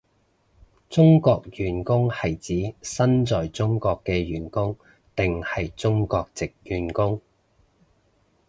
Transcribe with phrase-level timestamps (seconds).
[0.89, 4.75] 中國員工係指身在中國嘅員工
[5.15, 7.21] 定係中國藉員工？